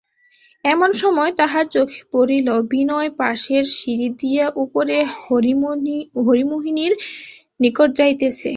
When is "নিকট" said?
7.59-7.89